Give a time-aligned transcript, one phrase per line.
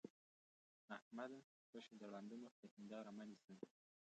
[0.97, 1.39] احمده!
[1.69, 3.53] خوشې د ړانده مخ ته هېنداره مه نيسه.